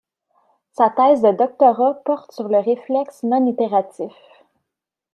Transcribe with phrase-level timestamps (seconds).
[0.71, 4.11] Sa thèse de doctorat porte sur le réflexe non itératif.